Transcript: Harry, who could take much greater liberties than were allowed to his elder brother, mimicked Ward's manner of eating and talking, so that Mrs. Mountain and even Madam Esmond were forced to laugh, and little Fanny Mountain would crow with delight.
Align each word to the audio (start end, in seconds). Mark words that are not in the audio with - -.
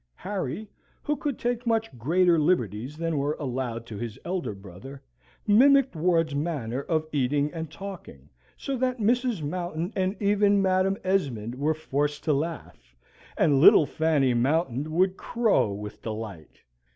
Harry, 0.15 0.67
who 1.03 1.15
could 1.15 1.37
take 1.37 1.67
much 1.67 1.95
greater 1.99 2.39
liberties 2.39 2.97
than 2.97 3.19
were 3.19 3.37
allowed 3.39 3.85
to 3.85 3.97
his 3.99 4.17
elder 4.25 4.55
brother, 4.55 4.99
mimicked 5.45 5.95
Ward's 5.95 6.33
manner 6.33 6.81
of 6.81 7.05
eating 7.11 7.53
and 7.53 7.69
talking, 7.69 8.27
so 8.57 8.75
that 8.75 8.97
Mrs. 8.97 9.43
Mountain 9.43 9.93
and 9.95 10.19
even 10.19 10.59
Madam 10.59 10.97
Esmond 11.03 11.53
were 11.53 11.75
forced 11.75 12.23
to 12.23 12.33
laugh, 12.33 12.95
and 13.37 13.61
little 13.61 13.85
Fanny 13.85 14.33
Mountain 14.33 14.91
would 14.91 15.17
crow 15.17 15.71
with 15.71 16.01
delight. 16.01 16.63